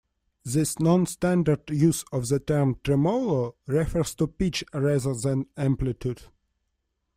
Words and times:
This 0.43 0.79
non-standard 0.79 1.69
use 1.69 2.03
of 2.11 2.27
the 2.27 2.39
term 2.39 2.79
"tremolo" 2.83 3.53
refers 3.67 4.15
to 4.15 4.25
pitch 4.25 4.63
rather 4.73 5.13
than 5.13 5.45
amplitude. 5.55 6.23